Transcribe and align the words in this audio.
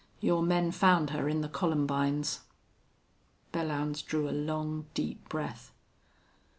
Your 0.19 0.41
men 0.41 0.71
found 0.71 1.11
her 1.11 1.29
in 1.29 1.41
the 1.41 1.47
columbines." 1.47 2.39
Belllounds 3.53 4.03
drew 4.03 4.27
a 4.27 4.31
long, 4.31 4.87
deep 4.95 5.29
breath. 5.29 5.71